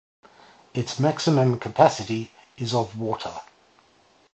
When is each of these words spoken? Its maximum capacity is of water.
Its 0.73 0.99
maximum 0.99 1.59
capacity 1.59 2.31
is 2.57 2.73
of 2.73 2.97
water. 2.97 3.35